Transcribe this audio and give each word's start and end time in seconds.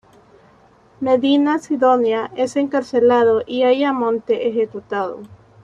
Medina-Sidonia 0.99 2.31
es 2.35 2.55
encarcelado 2.55 3.43
y 3.45 3.65
Ayamonte 3.65 4.49
ejecutado. 4.49 5.19